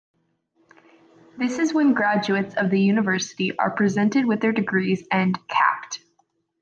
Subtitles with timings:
[1.37, 5.99] This is when graduates of the university are presented with their degrees and "capped".